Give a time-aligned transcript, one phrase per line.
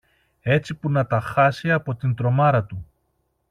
[0.41, 2.85] έτσι που να τα χάσει από την τρομάρα του.